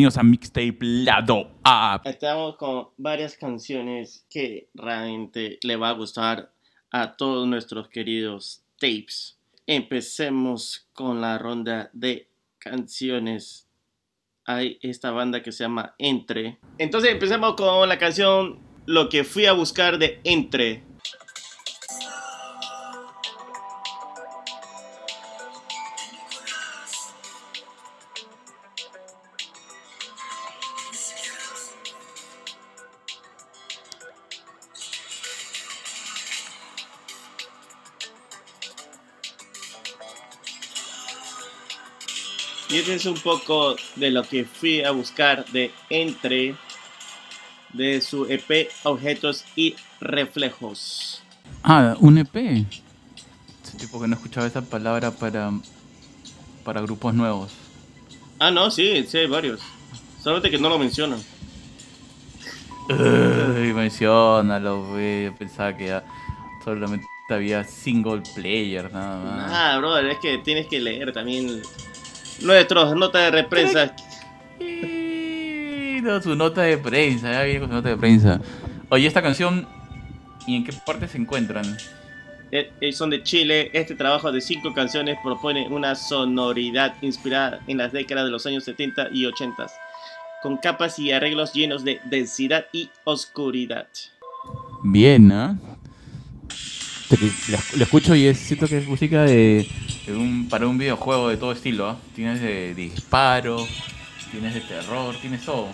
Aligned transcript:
bienvenidos 0.00 0.16
a 0.16 0.22
Mixtape 0.22 0.78
Lado. 0.80 1.50
Estamos 2.04 2.56
con 2.56 2.88
varias 2.96 3.36
canciones 3.36 4.24
que 4.30 4.70
realmente 4.72 5.58
le 5.62 5.76
va 5.76 5.90
a 5.90 5.92
gustar 5.92 6.50
a 6.90 7.18
todos 7.18 7.46
nuestros 7.46 7.90
queridos 7.90 8.62
tapes. 8.78 9.36
Empecemos 9.66 10.86
con 10.94 11.20
la 11.20 11.36
ronda 11.36 11.90
de 11.92 12.28
canciones. 12.58 13.68
Hay 14.46 14.78
esta 14.80 15.10
banda 15.10 15.42
que 15.42 15.52
se 15.52 15.64
llama 15.64 15.94
Entre. 15.98 16.58
Entonces 16.78 17.10
empecemos 17.10 17.54
con 17.54 17.86
la 17.86 17.98
canción 17.98 18.58
Lo 18.86 19.10
que 19.10 19.22
fui 19.22 19.44
a 19.44 19.52
buscar 19.52 19.98
de 19.98 20.18
Entre. 20.24 20.82
Y 42.70 42.76
ese 42.76 42.94
es 42.94 43.06
un 43.06 43.16
poco 43.16 43.74
de 43.96 44.10
lo 44.12 44.22
que 44.22 44.44
fui 44.44 44.84
a 44.84 44.92
buscar 44.92 45.44
de 45.46 45.72
Entre, 45.88 46.54
de 47.72 48.00
su 48.00 48.26
EP 48.26 48.68
Objetos 48.84 49.44
y 49.56 49.74
Reflejos. 50.00 51.20
Ah, 51.64 51.96
un 51.98 52.18
EP. 52.18 52.36
Ese 52.36 53.76
tipo 53.76 54.00
que 54.00 54.06
no 54.06 54.14
escuchaba 54.14 54.46
esa 54.46 54.62
palabra 54.62 55.10
para, 55.10 55.50
para 56.64 56.80
grupos 56.80 57.12
nuevos. 57.12 57.50
Ah, 58.38 58.52
no, 58.52 58.70
sí, 58.70 59.04
sí 59.08 59.18
hay 59.18 59.26
varios. 59.26 59.60
Solamente 60.22 60.50
que 60.50 60.58
no 60.58 60.68
lo 60.68 60.78
mencionan. 60.78 61.20
Uy, 62.88 63.72
menciónalo, 63.72 64.86
güey. 64.86 65.24
Yo 65.24 65.34
pensaba 65.34 65.76
que 65.76 65.86
ya 65.86 66.04
solamente 66.64 67.06
había 67.28 67.64
single 67.64 68.22
player, 68.34 68.92
nada 68.92 69.24
más. 69.24 69.52
Ah, 69.52 69.78
brother, 69.78 70.06
es 70.06 70.18
que 70.18 70.38
tienes 70.38 70.68
que 70.68 70.78
leer 70.78 71.12
también 71.12 71.62
nuestros 72.42 72.94
notas 72.96 73.32
de 73.32 73.44
prensa. 73.44 73.94
Y 74.60 76.00
no, 76.02 76.20
su 76.22 76.34
nota 76.34 76.62
de 76.62 76.78
prensa, 76.78 77.32
ya 77.32 77.42
viene 77.42 77.60
con 77.60 77.68
su 77.68 77.74
nota 77.74 77.88
de 77.88 77.96
prensa. 77.96 78.40
Oye, 78.88 79.06
esta 79.06 79.22
canción, 79.22 79.68
¿y 80.46 80.56
en 80.56 80.64
qué 80.64 80.72
parte 80.84 81.08
se 81.08 81.18
encuentran? 81.18 81.76
Eh, 82.52 82.72
eh, 82.80 82.92
Son 82.92 83.10
de 83.10 83.22
Chile. 83.22 83.70
Este 83.72 83.94
trabajo 83.94 84.32
de 84.32 84.40
cinco 84.40 84.74
canciones 84.74 85.18
propone 85.22 85.68
una 85.68 85.94
sonoridad 85.94 86.94
inspirada 87.00 87.60
en 87.66 87.78
las 87.78 87.92
décadas 87.92 88.24
de 88.24 88.30
los 88.30 88.46
años 88.46 88.64
70 88.64 89.10
y 89.12 89.26
80, 89.26 89.66
con 90.42 90.56
capas 90.56 90.98
y 90.98 91.12
arreglos 91.12 91.52
llenos 91.52 91.84
de 91.84 92.00
densidad 92.06 92.66
y 92.72 92.90
oscuridad. 93.04 93.86
Bien, 94.82 95.28
¿no? 95.28 95.58
Lo 97.76 97.82
escucho 97.82 98.14
y 98.14 98.26
es, 98.26 98.38
siento 98.38 98.66
que 98.68 98.78
es 98.78 98.86
música 98.86 99.22
de, 99.24 99.66
de 100.12 100.18
un, 100.18 100.48
para 100.48 100.66
un 100.66 100.78
videojuego 100.78 101.28
de 101.28 101.36
todo 101.36 101.52
estilo. 101.52 101.88
¿ah? 101.88 101.96
Tienes 102.14 102.40
de 102.40 102.74
disparo, 102.74 103.66
tienes 104.30 104.54
de 104.54 104.60
terror, 104.60 105.14
tienes 105.20 105.44
todo. 105.44 105.68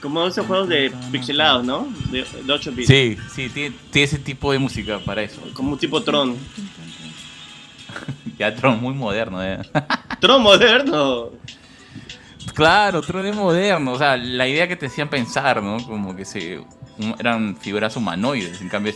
Como 0.00 0.26
esos 0.26 0.44
juegos 0.46 0.68
de 0.68 0.92
pixelados, 1.12 1.64
¿no? 1.64 1.86
De, 2.10 2.24
de 2.44 2.52
8 2.52 2.72
bits. 2.72 2.88
Sí, 2.88 3.16
sí, 3.32 3.48
tiene, 3.50 3.76
tiene 3.92 4.04
ese 4.04 4.18
tipo 4.18 4.50
de 4.50 4.58
música 4.58 4.98
para 4.98 5.22
eso. 5.22 5.40
Como 5.54 5.72
un 5.72 5.78
tipo 5.78 6.02
Tron. 6.02 6.36
ya 8.38 8.54
Tron 8.54 8.80
muy 8.80 8.94
moderno, 8.94 9.42
¿eh? 9.44 9.58
Tron 10.20 10.42
moderno. 10.42 11.30
Claro, 12.54 13.00
Tron 13.02 13.26
es 13.26 13.36
moderno. 13.36 13.92
O 13.92 13.98
sea, 13.98 14.16
la 14.16 14.48
idea 14.48 14.66
que 14.66 14.76
te 14.76 14.86
hacían 14.86 15.08
pensar, 15.08 15.62
¿no? 15.62 15.78
Como 15.86 16.16
que 16.16 16.24
se 16.24 16.58
un- 16.98 17.14
eran 17.18 17.56
figuras 17.56 17.96
humanoides. 17.96 18.60
En 18.60 18.68
cambio, 18.68 18.92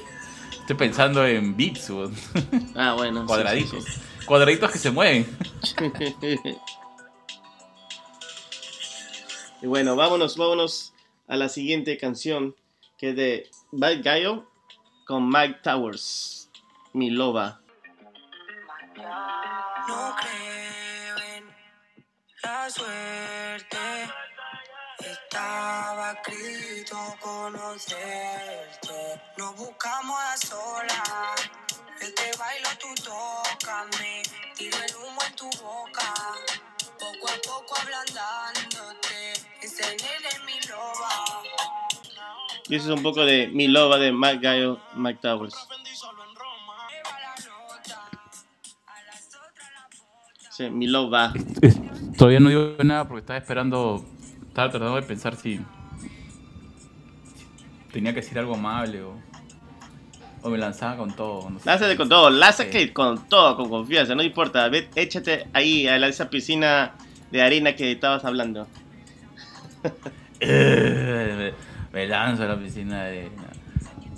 estoy 0.67 0.77
pensando 0.77 1.25
en 1.25 1.57
bits, 1.57 1.91
weón. 1.91 2.13
Ah, 2.75 2.95
bueno. 2.95 3.21
sí, 3.21 3.27
cuadraditos. 3.29 3.85
sí, 3.85 4.01
Cuadraditos 4.27 4.73
que 4.73 4.79
se 4.79 4.91
mueven. 4.91 5.39
sí. 5.63 5.77
y 9.63 9.67
bueno, 9.69 9.95
vámonos, 9.95 10.37
vámonos 10.37 10.93
a 11.29 11.37
la 11.37 11.49
siguiente 11.49 11.97
canción 11.99 12.57
que 12.99 13.11
es 13.11 13.17
de 13.17 13.49
Bad 13.71 14.03
Gallo 14.03 14.51
con 15.07 15.29
Mike 15.29 15.61
Towers, 15.63 16.51
Mi 16.93 17.11
Loba. 17.11 17.61
No 18.97 20.17
creo 20.21 21.17
en 21.37 21.45
la 22.43 22.69
suerte. 22.71 23.86
Estaba 25.37 26.13
escrito 26.13 26.97
conocerte. 27.21 29.21
Nos 29.37 29.55
buscamos 29.55 30.19
a 30.19 30.35
solas. 30.39 31.51
Este 32.01 32.31
bailo 32.39 32.69
tú 32.81 32.89
tócame. 33.05 34.23
Tiro 34.57 34.79
el 34.79 34.97
humo 34.97 35.21
en 35.29 35.37
tu 35.37 35.45
boca. 35.63 36.15
Poco 36.99 37.29
a 37.29 37.37
poco 37.45 37.75
ablandándote. 37.83 39.35
Es 39.61 39.79
mi 40.47 40.59
loba. 40.71 41.13
Y 42.69 42.77
eso 42.77 42.87
es 42.87 42.93
un 42.97 43.03
poco 43.03 43.27
de 43.27 43.49
Mi 43.49 43.69
Loba 43.69 43.99
de 43.99 44.13
Mike 44.13 44.39
Gallo, 44.41 44.81
Mike 44.95 45.19
Towers. 45.21 45.55
Sí, 50.51 50.71
Mi 50.71 50.87
Loba. 50.87 51.35
Todavía 52.17 52.41
no 52.41 52.49
digo 52.49 52.79
nada 52.83 53.07
porque 53.07 53.21
estaba 53.21 53.39
esperando. 53.39 54.16
Estaba 54.57 54.71
tratando 54.71 54.97
de 54.97 55.03
pensar 55.03 55.37
si. 55.37 55.61
tenía 57.93 58.15
que 58.15 58.23
decir 58.23 58.39
algo 58.39 58.55
amable 58.55 59.03
o. 59.03 59.13
O 60.41 60.49
me 60.49 60.57
lanzaba 60.57 60.97
con 60.97 61.15
todo. 61.15 61.51
No 61.51 61.59
sé. 61.59 61.67
Lánzate 61.67 61.95
con 61.95 62.09
todo, 62.09 62.31
lánzate 62.31 62.87
Sí. 62.87 62.89
con 62.89 63.29
todo, 63.29 63.55
con 63.55 63.69
confianza, 63.69 64.15
no 64.15 64.23
importa. 64.23 64.67
Ve, 64.71 64.89
échate 64.95 65.47
ahí 65.53 65.87
a 65.87 65.99
esa 66.07 66.31
piscina 66.31 66.95
de 67.31 67.43
arena 67.43 67.77
que 67.77 67.93
estabas 67.93 68.25
hablando. 68.25 68.67
Eh, 70.41 71.55
me, 71.93 71.99
me 72.01 72.07
lanzo 72.07 72.45
a 72.45 72.47
la 72.47 72.57
piscina 72.59 73.05
de. 73.05 73.31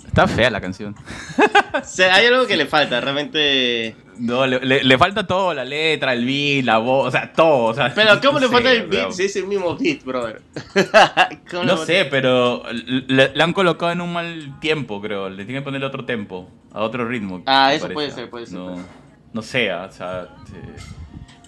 Está 0.07 0.25
fea 0.25 0.49
la 0.49 0.61
canción. 0.61 0.95
O 1.73 1.83
sea, 1.83 2.15
hay 2.15 2.27
algo 2.27 2.47
que 2.47 2.55
le 2.55 2.65
falta, 2.75 3.01
realmente. 3.01 3.93
No, 4.19 4.45
le, 4.45 4.59
le- 4.59 4.83
le 4.83 4.97
falta 4.97 5.25
todo, 5.25 5.53
la 5.53 5.63
letra, 5.63 6.13
el 6.13 6.25
beat, 6.25 6.65
la 6.65 6.77
voz, 6.77 7.07
o 7.07 7.11
sea, 7.11 7.31
todo. 7.31 7.65
O 7.67 7.73
sea, 7.73 7.93
Pero, 7.95 8.19
¿cómo 8.21 8.33
no 8.33 8.39
le 8.47 8.51
falta 8.51 8.69
sé, 8.69 8.75
el 8.77 8.87
beat 8.87 9.03
bro. 9.03 9.11
si 9.13 9.23
es 9.23 9.35
el 9.37 9.47
mismo 9.47 9.75
beat, 9.77 10.03
brother? 10.03 10.41
¿Cómo 11.49 11.63
le 11.63 11.67
No 11.71 11.77
sé, 11.77 12.05
pero 12.05 12.63
le, 12.71 13.29
le 13.33 13.43
han 13.43 13.53
colocado 13.53 13.91
en 13.91 14.01
un 14.01 14.11
mal 14.13 14.59
tiempo, 14.59 15.01
creo. 15.01 15.29
Le 15.29 15.45
tienen 15.45 15.61
que 15.63 15.65
poner 15.65 15.83
otro 15.83 16.05
tempo, 16.05 16.49
a 16.73 16.81
otro 16.81 17.07
ritmo. 17.07 17.41
Ah, 17.45 17.73
eso 17.73 17.83
parece. 17.83 17.93
puede 17.93 18.11
ser, 18.11 18.29
puede 18.29 18.45
ser, 18.45 18.55
No, 18.57 18.65
puede 18.73 18.85
no 19.31 19.41
sé, 19.41 19.71
o 19.73 19.91
sea, 19.91 20.27
eh, 20.53 20.75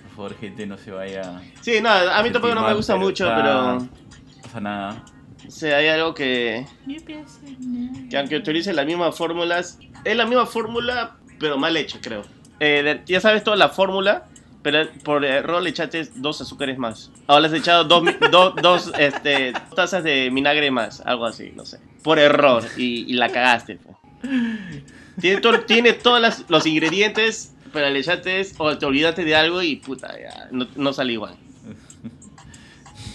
por 0.04 0.12
favor, 0.16 0.38
gente, 0.40 0.66
no 0.66 0.78
se 0.78 0.92
vaya. 0.92 1.42
Sí, 1.62 1.81
no, 1.81 1.90
a 1.90 2.22
mí 2.24 2.31
tampoco 2.31 2.56
no 2.56 2.66
me 2.68 2.74
gusta 2.74 2.96
mucho, 2.96 3.26
está- 3.26 3.36
pero. 3.36 3.80
No 3.80 3.90
pasa 4.44 4.62
nada. 4.62 5.04
O 5.48 5.52
sea, 5.52 5.78
hay 5.78 5.88
algo 5.88 6.14
que. 6.14 6.66
Que 8.10 8.18
aunque 8.18 8.38
utilice 8.38 8.72
las 8.74 8.86
mismas 8.86 9.18
fórmulas. 9.18 9.80
Es 10.06 10.16
la 10.16 10.26
misma 10.26 10.46
fórmula, 10.46 11.18
pero 11.40 11.58
mal 11.58 11.76
hecha, 11.76 12.00
creo. 12.02 12.22
Eh, 12.64 13.02
ya 13.08 13.20
sabes 13.20 13.44
toda 13.44 13.58
la 13.58 13.70
fórmula, 13.70 14.28
pero 14.62 14.88
por 15.04 15.26
error 15.26 15.64
le 15.64 15.72
echaste 15.72 16.08
dos 16.18 16.40
azúcares 16.42 16.78
más. 16.78 17.10
Ahora 17.26 17.42
le 17.42 17.48
has 17.48 17.54
echado 17.56 17.84
dos, 17.86 18.04
dos 18.62 18.92
este, 19.00 19.52
tazas 19.75 20.04
de 20.04 20.30
vinagre 20.30 20.69
más, 20.69 21.02
algo 21.02 21.25
así, 21.25 21.52
no 21.56 21.66
sé. 21.66 21.80
Por 22.04 22.19
error, 22.19 22.63
y, 22.78 23.12
la 23.13 23.30
cagaste. 23.30 23.78
pues. 23.78 23.98
Tiene, 25.19 25.42
to- 25.42 25.60
todos 26.04 26.46
los 26.48 26.66
ingredientes, 26.68 27.56
pero 27.74 27.90
le 27.90 27.98
echaste 27.98 28.46
o 28.60 28.78
te 28.78 28.86
olvidaste 28.86 29.24
de 29.25 29.36
algo 29.36 29.64
y 29.64 29.78
puta, 29.78 30.14
ya, 30.19 30.48
no, 30.52 30.68
no 30.75 30.94
sale 30.94 31.14
igual. 31.14 31.36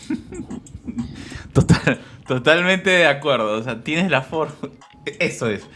Total, 1.52 2.00
totalmente 2.26 2.90
de 2.90 3.06
acuerdo. 3.06 3.52
O 3.58 3.62
sea, 3.62 3.82
tienes 3.82 4.10
la 4.10 4.22
forma. 4.22 4.54
Eso 5.18 5.48
es. 5.48 5.66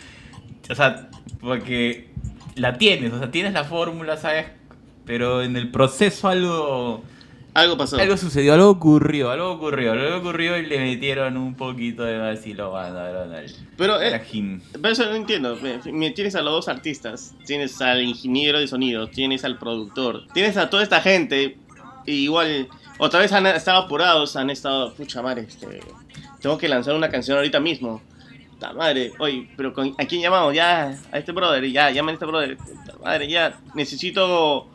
O 0.68 0.74
sea, 0.74 1.08
porque 1.40 2.10
la 2.56 2.78
tienes, 2.78 3.12
o 3.12 3.18
sea, 3.18 3.30
tienes 3.30 3.52
la 3.52 3.64
fórmula, 3.64 4.16
¿sabes? 4.16 4.46
Pero 5.06 5.42
en 5.42 5.56
el 5.56 5.70
proceso 5.70 6.28
algo. 6.28 7.02
Algo 7.52 7.76
pasó. 7.76 7.98
Algo 7.98 8.16
sucedió, 8.16 8.54
algo 8.54 8.70
ocurrió, 8.70 9.30
algo 9.30 9.50
ocurrió, 9.50 9.92
algo 9.92 10.18
ocurrió 10.18 10.56
y 10.56 10.66
le 10.66 10.78
metieron 10.78 11.36
un 11.36 11.56
poquito 11.56 12.04
de 12.04 12.16
más 12.16 12.46
y 12.46 12.54
lo 12.54 12.72
mandaron 12.72 13.34
al 13.34 13.46
Pero 13.76 14.00
eh. 14.00 14.22
Pero 14.72 14.88
eso 14.88 15.06
no 15.06 15.16
entiendo. 15.16 15.58
Tienes 16.14 16.36
a 16.36 16.42
los 16.42 16.52
dos 16.52 16.68
artistas, 16.68 17.34
tienes 17.44 17.80
al 17.80 18.02
ingeniero 18.02 18.60
de 18.60 18.68
sonido, 18.68 19.08
tienes 19.08 19.44
al 19.44 19.58
productor, 19.58 20.28
tienes 20.32 20.56
a 20.56 20.70
toda 20.70 20.84
esta 20.84 21.00
gente. 21.00 21.58
Y 22.06 22.12
igual, 22.24 22.68
otra 22.98 23.18
vez 23.18 23.32
han 23.32 23.46
estado 23.46 23.78
apurados, 23.78 24.36
han 24.36 24.48
estado, 24.48 24.94
pucha 24.94 25.20
madre, 25.20 25.46
este, 25.48 25.80
tengo 26.40 26.56
que 26.56 26.68
lanzar 26.68 26.94
una 26.94 27.10
canción 27.10 27.36
ahorita 27.36 27.58
mismo. 27.58 28.00
Ta 28.60 28.72
madre, 28.72 29.12
oye, 29.18 29.48
pero 29.56 29.72
¿a 29.98 30.04
quién 30.04 30.22
llamamos? 30.22 30.54
Ya, 30.54 30.96
a 31.10 31.18
este 31.18 31.32
brother, 31.32 31.64
ya, 31.64 31.90
llamen 31.90 32.12
a 32.12 32.14
este 32.14 32.26
brother. 32.26 32.56
Ta 32.86 32.96
madre, 33.02 33.26
ya, 33.26 33.58
necesito 33.74 34.70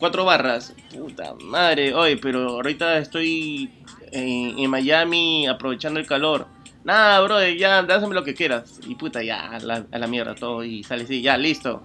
Cuatro 0.00 0.24
barras. 0.24 0.74
Puta 0.96 1.34
madre. 1.42 1.92
Oye, 1.92 2.16
pero 2.16 2.48
ahorita 2.48 2.96
estoy 2.96 3.70
en, 4.10 4.70
Miami 4.70 5.46
aprovechando 5.46 6.00
el 6.00 6.06
calor. 6.06 6.46
Nada, 6.84 7.20
bro, 7.20 7.46
ya, 7.46 7.82
dáseme 7.82 8.14
lo 8.14 8.24
que 8.24 8.34
quieras. 8.34 8.80
Y 8.88 8.94
puta, 8.94 9.22
ya, 9.22 9.50
a 9.50 9.60
la, 9.60 9.84
a 9.92 9.98
la 9.98 10.06
mierda 10.06 10.34
todo. 10.34 10.64
Y 10.64 10.82
sale 10.84 11.04
así, 11.04 11.20
ya, 11.20 11.36
listo. 11.36 11.82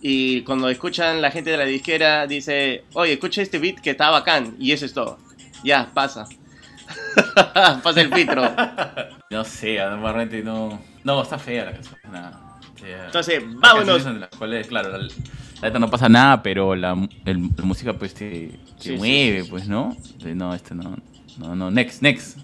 Y 0.00 0.40
cuando 0.40 0.70
escuchan 0.70 1.20
la 1.20 1.30
gente 1.30 1.50
de 1.50 1.58
la 1.58 1.66
disquera, 1.66 2.26
dice, 2.26 2.84
oye, 2.94 3.12
escucha 3.12 3.42
este 3.42 3.58
beat 3.58 3.80
que 3.80 3.90
está 3.90 4.08
bacán. 4.08 4.56
Y 4.58 4.72
eso 4.72 4.86
es 4.86 4.94
todo. 4.94 5.18
Ya, 5.62 5.90
pasa. 5.92 6.26
pasa 7.82 8.00
el 8.00 8.10
filtro. 8.10 8.42
No 9.30 9.44
sé, 9.44 9.76
normalmente 9.78 10.42
no. 10.42 10.80
No, 11.04 11.22
está 11.22 11.38
fea 11.38 11.64
la 11.66 11.72
canción. 11.72 11.96
Nada. 12.10 12.58
O 12.74 12.78
sea, 12.78 13.06
Entonces, 13.06 13.42
vámonos. 13.46 14.04
las 14.04 14.28
cuales, 14.30 14.66
claro, 14.68 14.96
la, 14.96 15.08
neta 15.62 15.78
no 15.78 15.90
pasa 15.90 16.08
nada, 16.08 16.42
pero 16.42 16.74
la, 16.74 16.92
el- 17.24 17.50
la 17.56 17.64
música 17.64 17.92
pues 17.92 18.14
te, 18.14 18.58
te 18.78 18.82
Sí, 18.90 18.96
mueve, 18.96 19.38
sí, 19.40 19.44
sí. 19.44 19.50
pues, 19.50 19.68
¿no? 19.68 19.96
No, 20.34 20.54
este 20.54 20.74
no. 20.74 20.96
No, 21.38 21.54
no, 21.54 21.70
next, 21.70 22.02
next. 22.02 22.38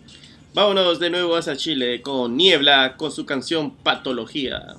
Vámonos 0.52 1.00
de 1.00 1.10
nuevo 1.10 1.36
hacia 1.36 1.56
Chile 1.56 2.00
con 2.02 2.36
Niebla 2.36 2.96
con 2.96 3.10
su 3.10 3.24
canción 3.26 3.70
Patología. 3.72 4.74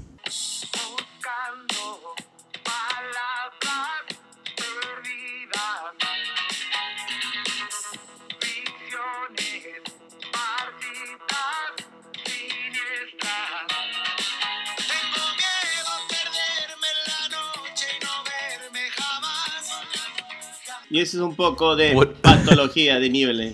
Y 20.96 21.02
eso 21.02 21.18
es 21.18 21.24
un 21.24 21.36
poco 21.36 21.76
de 21.76 21.94
What? 21.94 22.08
Patología 22.22 23.02
de 23.02 23.10
Niebla. 23.10 23.52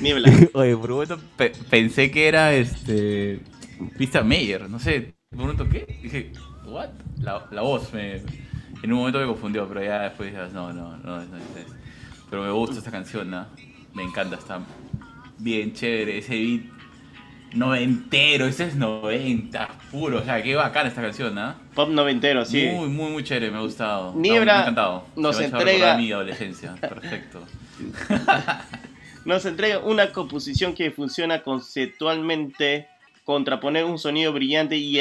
Niebla. 0.00 0.32
Oye, 0.54 0.76
por 0.76 0.90
un 0.90 0.96
momento 0.96 1.20
pe- 1.36 1.52
pensé 1.70 2.10
que 2.10 2.26
era 2.26 2.52
este. 2.52 3.38
Pista 3.96 4.24
Meyer, 4.24 4.68
no 4.68 4.80
sé. 4.80 5.14
Por 5.30 5.38
un 5.38 5.46
momento, 5.46 5.68
¿qué? 5.68 6.00
Dije, 6.02 6.32
¿what? 6.66 6.88
La, 7.20 7.46
la 7.52 7.62
voz 7.62 7.92
me. 7.92 8.16
En 8.82 8.92
un 8.92 8.98
momento 8.98 9.20
me 9.20 9.26
confundió, 9.26 9.68
pero 9.68 9.84
ya 9.84 10.00
después 10.02 10.32
dije, 10.32 10.42
no, 10.52 10.72
no, 10.72 10.96
no, 10.96 11.18
no, 11.18 11.22
es 11.22 11.28
eso. 11.66 11.74
Pero 12.28 12.42
me 12.42 12.50
gusta 12.50 12.78
esta 12.78 12.90
canción, 12.90 13.30
¿no? 13.30 13.46
Me 13.94 14.02
encanta, 14.02 14.34
está 14.34 14.58
bien 15.38 15.72
chévere. 15.72 16.18
Ese 16.18 16.34
beat 16.34 16.62
noventero, 17.52 18.46
ese 18.46 18.64
es 18.64 18.76
90, 18.76 19.68
puro. 19.90 20.18
O 20.18 20.24
sea, 20.24 20.42
qué 20.42 20.54
bacana 20.54 20.88
esta 20.88 21.02
canción, 21.02 21.34
¿no? 21.34 21.54
Pop 21.74 21.88
noventero, 21.90 22.44
sí. 22.44 22.66
Muy, 22.72 22.88
muy, 22.88 23.10
muy 23.10 23.24
chévere, 23.24 23.50
me 23.50 23.58
ha 23.58 23.60
gustado. 23.60 24.12
Niebla 24.14 24.52
me 24.52 24.58
ha 24.58 24.62
encantado. 24.62 25.06
nos 25.16 25.36
Se 25.36 25.44
entrega- 25.50 25.96
mi 25.96 26.12
adolescencia, 26.12 26.74
perfecto. 26.80 27.42
Nos 29.24 29.44
entrega 29.44 29.78
una 29.80 30.12
composición 30.12 30.74
que 30.74 30.90
funciona 30.90 31.42
conceptualmente, 31.42 32.88
contraponer 33.24 33.84
un 33.84 33.98
sonido 33.98 34.32
brillante 34.32 34.76
y 34.78 34.98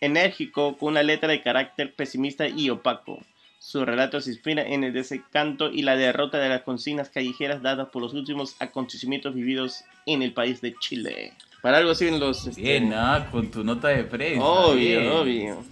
enérgico 0.00 0.76
con 0.76 0.90
una 0.90 1.02
letra 1.02 1.30
de 1.30 1.42
carácter 1.42 1.94
pesimista 1.94 2.46
y 2.46 2.68
opaco. 2.70 3.20
Su 3.58 3.84
relato 3.84 4.20
se 4.20 4.30
inspira 4.30 4.62
en 4.62 4.84
el 4.84 4.92
desencanto 4.92 5.70
y 5.70 5.82
la 5.82 5.96
derrota 5.96 6.38
de 6.38 6.48
las 6.50 6.62
consignas 6.62 7.08
callejeras 7.08 7.62
dadas 7.62 7.88
por 7.88 8.02
los 8.02 8.14
últimos 8.14 8.54
acontecimientos 8.60 9.34
vividos 9.34 9.82
en 10.06 10.22
el 10.22 10.32
país 10.32 10.60
de 10.60 10.74
Chile. 10.78 11.32
Para 11.62 11.78
algo 11.78 11.94
sirven 11.94 12.20
los... 12.20 12.46
este, 12.46 12.60
Bien, 12.60 12.92
¿ah? 12.94 13.28
Con 13.32 13.50
tu 13.50 13.64
nota 13.64 13.88
de 13.88 14.04
prensa. 14.04 14.44
Obvio, 14.44 15.00
bien. 15.00 15.12
obvio. 15.12 15.62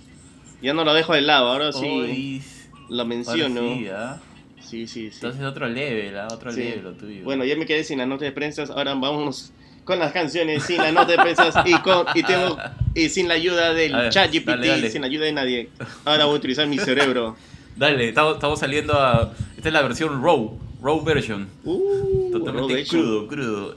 Ya 0.62 0.74
no 0.74 0.84
lo 0.84 0.92
dejo 0.94 1.14
de 1.14 1.20
lado, 1.20 1.48
ahora 1.48 1.72
sí 1.72 1.84
Uy, 1.86 2.42
lo 2.88 3.02
ahora 3.02 3.04
menciono. 3.04 3.60
sí, 3.60 3.86
¿ah? 3.88 4.20
Sí, 4.60 4.86
sí, 4.88 5.10
sí. 5.10 5.14
Entonces 5.14 5.42
otro 5.42 5.68
level, 5.68 6.18
¿ah? 6.18 6.28
Otro 6.32 6.50
Sí. 6.50 6.60
level 6.60 6.82
lo 6.84 6.92
tuyo. 6.94 7.22
Bueno, 7.22 7.44
ya 7.44 7.56
me 7.56 7.66
quedé 7.66 7.84
sin 7.84 7.98
la 7.98 8.06
nota 8.06 8.24
de 8.24 8.32
prensa, 8.32 8.64
ahora 8.74 8.94
vamos 8.94 9.52
con 9.84 10.00
las 10.00 10.10
canciones 10.12 10.64
sin 10.64 10.78
la 10.78 10.90
nota 10.90 11.12
de 11.12 11.18
prensa 11.18 11.62
y, 11.64 11.74
con, 11.74 12.04
y, 12.14 12.22
tengo, 12.24 12.56
y 12.94 13.08
sin 13.08 13.28
la 13.28 13.34
ayuda 13.34 13.72
del 13.72 13.92
ver, 13.94 14.10
chat 14.10 14.32
GPT, 14.32 14.46
dale, 14.48 14.66
dale. 14.68 14.90
sin 14.90 15.02
la 15.02 15.06
ayuda 15.06 15.26
de 15.26 15.32
nadie. 15.32 15.68
Ahora 16.04 16.24
voy 16.24 16.34
a 16.34 16.38
utilizar 16.38 16.66
mi 16.66 16.78
cerebro. 16.78 17.36
Dale, 17.76 18.08
estamos, 18.08 18.34
estamos 18.34 18.58
saliendo 18.58 18.94
a... 18.94 19.32
Esta 19.56 19.68
es 19.68 19.72
la 19.72 19.82
versión 19.82 20.20
raw, 20.22 20.58
raw 20.82 21.04
version. 21.04 21.46
Uh, 21.62 22.32
Totalmente 22.32 22.72
Rodecho. 22.72 22.90
crudo, 22.90 23.28
crudo. 23.28 23.76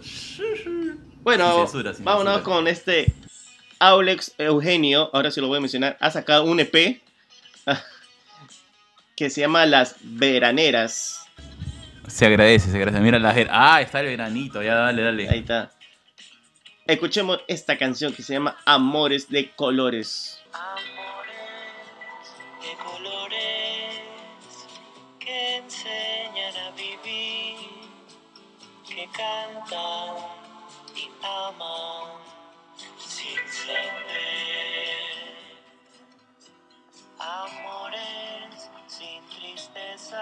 Bueno, 1.21 1.51
Sin 1.51 1.61
censura, 1.63 1.93
sin 1.93 2.05
vámonos 2.05 2.35
censura. 2.35 2.55
con 2.55 2.67
este 2.67 3.11
Alex 3.79 4.33
Eugenio, 4.37 5.09
ahora 5.13 5.31
sí 5.31 5.41
lo 5.41 5.47
voy 5.47 5.57
a 5.57 5.61
mencionar, 5.61 5.97
ha 5.99 6.11
sacado 6.11 6.43
un 6.45 6.59
EP 6.59 7.01
que 9.15 9.29
se 9.29 9.41
llama 9.41 9.65
Las 9.65 9.95
Veraneras. 10.01 11.25
Se 12.07 12.25
agradece, 12.25 12.71
se 12.71 12.77
agradece. 12.77 13.01
Mira 13.03 13.19
la. 13.19 13.35
Ah, 13.51 13.81
está 13.81 13.99
el 13.99 14.07
veranito, 14.07 14.63
ya 14.63 14.75
dale, 14.75 15.03
dale. 15.03 15.29
Ahí 15.29 15.39
está. 15.39 15.71
Escuchemos 16.87 17.39
esta 17.47 17.77
canción 17.77 18.13
que 18.13 18.23
se 18.23 18.33
llama 18.33 18.57
Amores 18.65 19.29
de 19.29 19.51
Colores. 19.51 20.41
Amores 20.53 21.35
de 22.61 22.83
colores 22.83 24.01
que 25.19 25.57
enseñan 25.57 26.57
a 26.57 26.71
vivir, 26.71 27.57
que 28.87 29.07
cantan 29.15 30.15
y 31.21 31.25
aman 31.25 32.19
sin 32.97 33.37
ceder. 33.47 34.99
Amores 37.19 38.69
sin 38.87 39.21
tristezas 39.27 40.15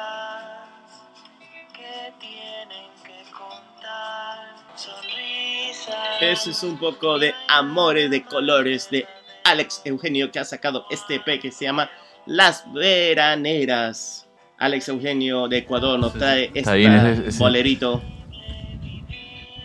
que 1.73 2.13
tienen 2.19 2.89
que 3.03 3.31
contar 3.31 4.55
sonrisas. 4.75 6.21
Ese 6.21 6.51
es 6.51 6.63
un 6.63 6.77
poco 6.77 7.19
de 7.19 7.33
Amores 7.47 8.09
de 8.09 8.23
Colores 8.23 8.89
de 8.89 9.07
Alex 9.43 9.81
Eugenio 9.85 10.31
que 10.31 10.39
ha 10.39 10.45
sacado 10.45 10.85
este 10.89 11.15
EP 11.15 11.39
que 11.39 11.51
se 11.51 11.65
llama 11.65 11.89
Las 12.25 12.71
Veraneras. 12.73 14.27
Alex 14.57 14.89
Eugenio 14.89 15.47
de 15.47 15.59
Ecuador 15.59 15.99
nos 15.99 16.13
trae 16.13 16.51
este 16.53 17.29
bolerito. 17.37 18.01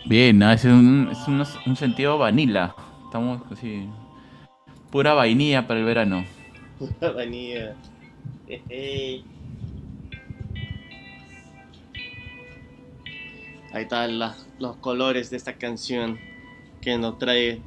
Bien, 0.05 0.37
¿no? 0.37 0.51
es, 0.51 0.65
un, 0.65 1.09
es 1.11 1.27
un, 1.27 1.43
un 1.65 1.75
sentido 1.75 2.17
vanilla. 2.17 2.75
Estamos 3.05 3.41
así. 3.51 3.87
Pura 4.91 5.13
vainilla 5.13 5.65
para 5.67 5.79
el 5.79 5.85
verano. 5.85 6.25
Vanilla. 7.15 7.75
Jeje. 8.47 9.23
Ahí 13.73 13.83
están 13.83 14.19
la- 14.19 14.35
los 14.59 14.75
colores 14.77 15.29
de 15.31 15.37
esta 15.37 15.53
canción 15.53 16.19
que 16.81 16.97
nos 16.97 17.17
trae 17.17 17.59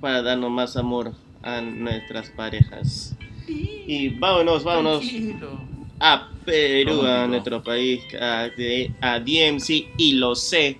para 0.00 0.22
darnos 0.22 0.50
más 0.50 0.76
amor 0.76 1.12
a 1.42 1.60
nuestras 1.60 2.30
parejas. 2.30 3.14
Y 3.48 4.10
vámonos, 4.18 4.64
vámonos 4.64 5.00
Tranquilo. 5.00 5.60
A 6.00 6.28
Perú, 6.44 7.02
a 7.06 7.26
nuestro 7.26 7.62
país, 7.62 8.02
a, 8.20 8.48
de- 8.56 8.92
a 9.00 9.18
DMC 9.18 9.92
y 9.96 10.12
lo 10.14 10.34
sé, 10.34 10.78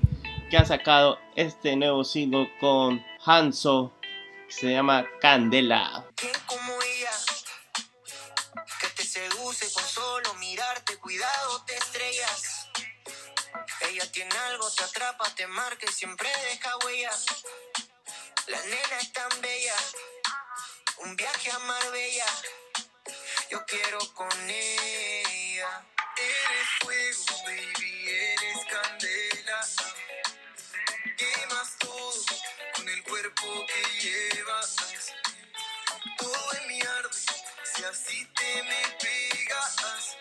que 0.50 0.56
ha 0.56 0.64
sacado 0.64 1.18
este 1.34 1.74
nuevo 1.76 2.04
single 2.04 2.50
con 2.60 3.04
Hanso, 3.24 3.92
que 4.48 4.52
se 4.54 4.70
llama 4.72 5.04
Candela. 5.20 6.06
¿Quién 6.14 6.32
como 6.46 6.72
ella? 6.82 7.10
Que 8.80 8.88
te 8.88 9.02
seduce 9.04 9.72
con 9.72 9.84
solo 9.84 10.34
mirarte, 10.34 10.96
cuidado 10.98 11.64
te 11.66 11.74
estrellas. 11.76 12.68
Ella 13.90 14.10
tiene 14.12 14.34
algo, 14.50 14.70
te 14.70 14.84
atrapa, 14.84 15.24
te 15.34 15.46
marca 15.46 15.86
y 15.88 15.92
siempre 15.92 16.28
deja 16.52 16.70
huella. 16.84 17.10
La 18.48 18.60
nena 18.62 18.98
es 19.00 19.12
tan 19.12 19.28
bella, 19.40 19.74
un 21.04 21.16
viaje 21.16 21.50
a 21.50 21.58
Marbella. 21.60 22.24
Yo 23.50 23.64
quiero 23.66 23.98
con 24.14 24.28
ella. 24.48 25.84
Eres 26.16 26.68
fuego, 26.80 27.42
baby, 27.44 28.08
eres 28.08 28.64
candela. 28.68 29.60
Quemas 31.16 31.76
todo 31.78 32.12
con 32.76 32.88
el 32.88 33.02
cuerpo 33.04 33.44
que 33.68 34.08
llevas. 34.08 34.76
Todo 36.18 36.52
en 36.60 36.68
mi 36.68 36.80
arde, 36.80 37.08
si 37.74 37.84
así 37.84 38.26
te 38.34 38.62
me 38.64 38.82
pegas. 39.00 40.16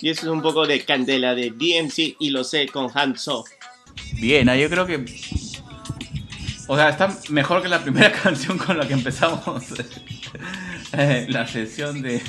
Y 0.00 0.10
eso 0.10 0.22
es 0.22 0.28
un 0.28 0.42
poco 0.42 0.66
de 0.66 0.84
Candela 0.84 1.34
de 1.34 1.50
DMC 1.50 2.16
y 2.20 2.30
lo 2.30 2.44
sé 2.44 2.68
con 2.68 2.88
Hanso. 2.96 3.44
Bien, 4.12 4.48
ah, 4.48 4.56
yo 4.56 4.70
creo 4.70 4.86
que. 4.86 5.04
O 6.68 6.76
sea, 6.76 6.90
está 6.90 7.18
mejor 7.30 7.62
que 7.62 7.68
la 7.68 7.82
primera 7.82 8.12
canción 8.22 8.56
con 8.56 8.78
la 8.78 8.86
que 8.86 8.94
empezamos 8.94 9.64
eh, 10.92 11.26
la 11.28 11.46
sesión 11.48 12.00
de 12.00 12.22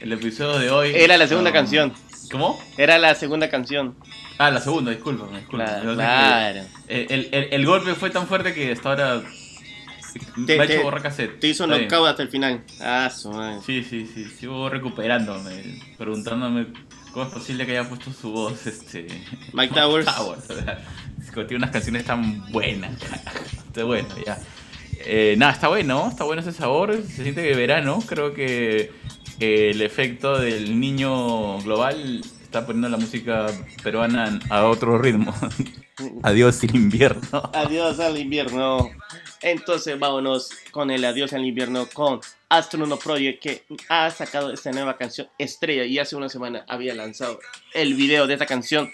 el 0.00 0.12
episodio 0.12 0.58
de 0.58 0.70
hoy. 0.70 0.92
Era 0.94 1.16
la 1.16 1.26
segunda 1.26 1.50
No. 1.50 1.54
canción. 1.54 1.92
¿Cómo? 2.30 2.62
Era 2.76 2.98
la 2.98 3.14
segunda 3.14 3.48
canción. 3.48 3.96
Ah, 4.38 4.50
la 4.50 4.60
segunda, 4.60 4.90
discúlpame, 4.90 5.38
discúlpame. 5.38 5.94
Claro, 5.94 6.60
eh, 6.88 7.06
el, 7.10 7.28
el- 7.32 7.48
el 7.52 7.66
golpe 7.66 7.94
fue 7.94 8.10
tan 8.10 8.26
fuerte 8.26 8.52
que 8.54 8.70
hasta 8.72 8.88
ahora 8.90 9.22
Te- 10.46 10.56
me 10.56 10.62
ha 10.62 10.66
hecho 10.66 10.82
borrar 10.82 11.02
cassette. 11.02 11.40
Te 11.40 11.48
hizo 11.48 11.66
knockout 11.66 12.08
hasta 12.08 12.22
el 12.22 12.28
final. 12.28 12.62
Ah, 12.80 13.10
su 13.14 13.30
madre. 13.30 13.60
Sí, 13.64 13.82
sí, 13.82 14.06
sí, 14.12 14.24
sigo 14.26 14.68
recuperándome, 14.68 15.80
preguntándome 15.96 16.66
¿Cómo 17.12 17.24
es 17.26 17.32
posible 17.32 17.64
que 17.66 17.72
haya 17.78 17.88
puesto 17.88 18.12
su 18.12 18.30
voz 18.30 18.66
este 18.66 19.06
Mike 19.54 19.74
Towers? 19.74 20.06
Towers, 20.06 20.44
tiene 21.32 21.56
unas 21.56 21.70
canciones 21.70 22.04
tan 22.04 22.50
buenas. 22.52 22.92
Está 23.68 23.84
bueno, 23.84 24.08
ya. 24.26 24.38
Eh, 25.06 25.34
nada, 25.38 25.52
está 25.52 25.68
bueno, 25.68 26.08
está 26.10 26.24
bueno 26.24 26.42
ese 26.42 26.52
sabor, 26.52 26.92
se 27.06 27.22
siente 27.22 27.42
que 27.42 27.54
verano, 27.54 28.02
creo 28.06 28.34
que 28.34 28.90
el 29.40 29.82
efecto 29.82 30.38
del 30.38 30.78
niño 30.80 31.60
global 31.60 32.22
está 32.42 32.66
poniendo 32.66 32.88
la 32.88 32.96
música 32.96 33.46
peruana 33.82 34.40
a 34.50 34.64
otro 34.64 34.98
ritmo. 34.98 35.34
Adiós 36.22 36.62
el 36.64 36.76
invierno. 36.76 37.50
Adiós 37.52 38.00
al 38.00 38.16
invierno. 38.18 38.90
Entonces 39.42 39.98
vámonos 39.98 40.50
con 40.70 40.90
el 40.90 41.04
Adiós 41.04 41.32
al 41.32 41.44
invierno 41.44 41.86
con 41.92 42.20
Astronaut 42.48 43.02
Project 43.02 43.42
que 43.42 43.64
ha 43.88 44.10
sacado 44.10 44.52
esta 44.52 44.72
nueva 44.72 44.96
canción 44.96 45.28
Estrella 45.38 45.84
y 45.84 45.98
hace 45.98 46.16
una 46.16 46.28
semana 46.28 46.64
había 46.66 46.94
lanzado 46.94 47.38
el 47.74 47.94
video 47.94 48.26
de 48.26 48.34
esta 48.34 48.46
canción 48.46 48.90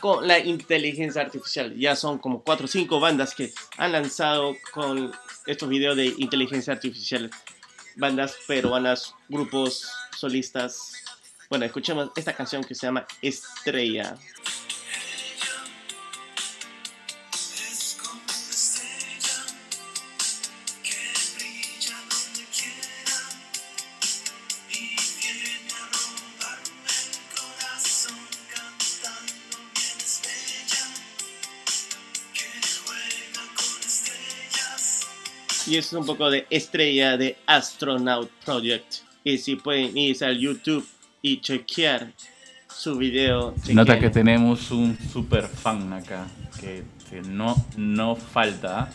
con 0.00 0.26
la 0.26 0.38
inteligencia 0.38 1.22
artificial. 1.22 1.74
Ya 1.76 1.96
son 1.96 2.18
como 2.18 2.42
4 2.42 2.64
o 2.64 2.68
5 2.68 3.00
bandas 3.00 3.34
que 3.34 3.52
han 3.78 3.92
lanzado 3.92 4.54
con 4.72 5.12
estos 5.46 5.68
videos 5.68 5.96
de 5.96 6.06
inteligencia 6.18 6.72
artificial. 6.72 7.30
Bandas 7.96 8.36
peruanas, 8.46 9.14
grupos 9.28 9.90
solistas. 10.16 10.92
Bueno, 11.48 11.64
escuchemos 11.64 12.10
esta 12.16 12.32
canción 12.34 12.64
que 12.64 12.74
se 12.74 12.86
llama 12.86 13.06
Estrella. 13.22 14.16
Y 35.74 35.78
es 35.78 35.92
un 35.92 36.06
poco 36.06 36.30
de 36.30 36.46
Estrella 36.50 37.16
de 37.16 37.36
Astronaut 37.46 38.30
Project. 38.44 38.98
Y 39.24 39.38
si 39.38 39.56
pueden 39.56 39.98
irse 39.98 40.24
al 40.24 40.38
YouTube 40.38 40.86
y 41.20 41.40
chequear 41.40 42.12
su 42.72 42.96
video. 42.96 43.56
Se 43.60 43.74
nota 43.74 43.98
que 43.98 44.08
tenemos 44.08 44.70
un 44.70 44.96
super 45.12 45.48
fan 45.48 45.92
acá, 45.92 46.28
que, 46.60 46.84
que 47.10 47.22
no, 47.22 47.56
no 47.76 48.14
falta. 48.14 48.88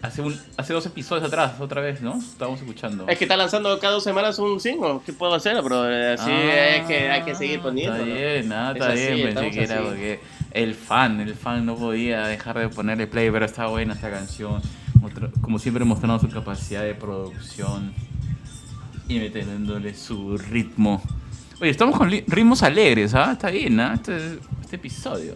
Hace, 0.00 0.22
un, 0.22 0.40
hace 0.56 0.72
dos 0.72 0.86
episodios 0.86 1.26
atrás, 1.26 1.60
otra 1.60 1.82
vez, 1.82 2.00
¿no? 2.00 2.16
Estábamos 2.16 2.60
escuchando. 2.60 3.06
Es 3.06 3.18
que 3.18 3.24
está 3.26 3.36
lanzando 3.36 3.78
cada 3.78 3.92
dos 3.92 4.04
semanas 4.04 4.38
un 4.38 4.58
single. 4.60 5.00
¿Qué 5.04 5.12
puedo 5.12 5.34
hacer, 5.34 5.60
bro? 5.60 5.82
Así 5.82 6.30
es 6.30 6.86
que 6.86 7.10
hay 7.10 7.22
que 7.24 7.34
seguir 7.34 7.60
poniendo. 7.60 7.92
Ah, 7.92 7.98
Está 7.98 8.14
bien, 8.14 8.48
nada, 8.48 8.70
Es 8.70 8.76
está 8.80 8.92
bien. 8.94 9.10
Pensé 9.10 9.28
estamos 9.28 9.52
que 9.52 9.62
era 9.64 9.74
así. 9.74 9.84
porque 9.84 10.20
el 10.52 10.74
fan, 10.74 11.20
el 11.20 11.34
fan 11.34 11.66
no 11.66 11.76
podía 11.76 12.26
dejar 12.26 12.58
de 12.58 12.70
ponerle 12.70 13.06
play, 13.06 13.30
pero 13.30 13.44
está 13.44 13.66
buena 13.66 13.92
esta 13.92 14.10
canción. 14.10 14.62
Otra- 15.02 15.30
como 15.40 15.58
siempre, 15.58 15.84
mostrando 15.84 16.18
su 16.18 16.28
capacidad 16.28 16.82
de 16.82 16.94
producción 16.94 17.92
y 19.08 19.18
metiéndole 19.18 19.94
su 19.94 20.36
ritmo. 20.36 21.02
Oye, 21.60 21.70
estamos 21.70 21.96
con 21.96 22.10
ritmos 22.10 22.62
alegres, 22.62 23.14
¿ah? 23.14 23.32
Está 23.32 23.50
bien, 23.50 23.78
¿ah? 23.80 23.94
Este, 23.94 24.38
este 24.62 24.76
episodio. 24.76 25.34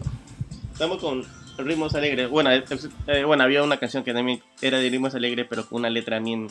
Estamos 0.71 0.99
con 0.99 1.23
ritmos 1.57 1.93
alegres. 1.95 2.29
Bueno, 2.29 2.51
eh, 2.51 2.63
eh, 3.07 3.23
bueno, 3.23 3.43
había 3.43 3.63
una 3.63 3.77
canción 3.77 4.03
que 4.03 4.13
también 4.13 4.41
era 4.61 4.79
de 4.79 4.89
ritmos 4.89 5.15
alegres, 5.15 5.47
pero 5.49 5.65
con 5.67 5.79
una 5.79 5.89
letra 5.89 6.19
bien 6.19 6.47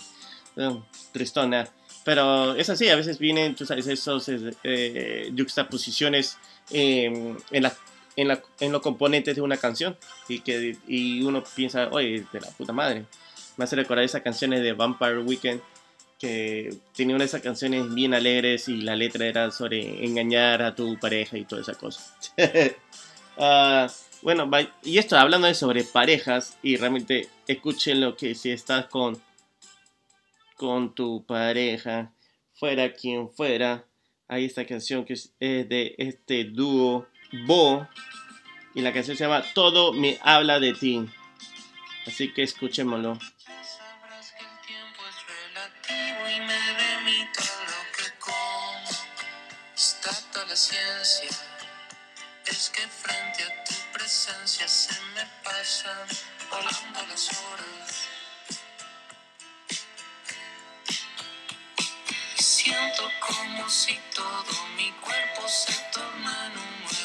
eh, 0.56 0.76
tristona. 1.12 1.68
Pero 2.04 2.54
es 2.54 2.68
así, 2.68 2.88
a 2.88 2.96
veces 2.96 3.18
vienen, 3.18 3.54
tú 3.54 3.64
sabes, 3.64 3.86
esos 3.86 4.28
eh, 4.64 5.32
juxtaposiciones 5.38 6.36
eh, 6.70 7.34
en, 7.50 7.62
la, 7.62 7.72
en, 8.16 8.72
los 8.72 8.82
componentes 8.82 9.36
de 9.36 9.42
una 9.42 9.56
canción 9.56 9.96
y 10.28 10.40
que 10.40 10.76
y 10.86 11.22
uno 11.22 11.42
piensa, 11.56 11.88
oye, 11.90 12.24
de 12.32 12.40
la 12.40 12.48
puta 12.50 12.72
madre. 12.72 13.06
Me 13.56 13.64
hace 13.64 13.76
recordar 13.76 14.04
esas 14.04 14.22
canciones 14.22 14.62
de 14.62 14.72
Vampire 14.72 15.18
Weekend 15.18 15.60
que 16.18 16.74
tenía 16.94 17.16
una 17.16 17.24
de 17.24 17.28
esas 17.28 17.42
canciones 17.42 17.92
bien 17.92 18.14
alegres 18.14 18.68
y 18.68 18.76
la 18.76 18.94
letra 18.94 19.26
era 19.26 19.50
sobre 19.50 20.04
engañar 20.04 20.62
a 20.62 20.74
tu 20.74 20.98
pareja 20.98 21.36
y 21.36 21.44
toda 21.44 21.62
esa 21.62 21.74
cosa. 21.74 22.16
Ah, 23.38 23.88
bueno, 24.20 24.50
y 24.82 24.98
esto 24.98 25.16
hablando 25.16 25.46
de 25.46 25.54
sobre 25.54 25.84
parejas 25.84 26.58
y 26.62 26.76
realmente 26.76 27.30
escuchen 27.46 28.02
lo 28.02 28.14
que 28.14 28.34
si 28.34 28.50
estás 28.50 28.88
con 28.88 29.18
con 30.54 30.94
tu 30.94 31.24
pareja, 31.24 32.12
fuera 32.52 32.92
quien 32.92 33.30
fuera, 33.30 33.86
hay 34.28 34.44
esta 34.44 34.66
canción 34.66 35.06
que 35.06 35.14
es 35.14 35.32
de 35.40 35.94
este 35.96 36.44
dúo 36.44 37.06
Bo 37.32 37.88
y 38.74 38.82
la 38.82 38.92
canción 38.92 39.16
se 39.16 39.24
llama 39.24 39.44
Todo 39.54 39.92
me 39.92 40.18
habla 40.22 40.60
de 40.60 40.74
ti. 40.74 41.08
Así 42.06 42.32
que 42.32 42.42
escuchémoslo. 42.42 43.18
Ciencia. 50.54 51.30
Es 52.44 52.68
que 52.68 52.82
frente 52.86 53.42
a 53.42 53.64
tu 53.64 53.72
presencia 53.94 54.68
se 54.68 54.92
me 55.14 55.24
pasan 55.42 56.06
volando 56.50 57.06
las 57.08 57.30
horas. 57.30 58.08
Y 62.38 62.42
siento 62.42 63.10
como 63.26 63.66
si 63.70 63.98
todo 64.14 64.66
mi 64.76 64.92
cuerpo 65.00 65.48
se 65.48 65.72
torna 65.90 66.46
en 66.48 66.58
un. 66.58 67.01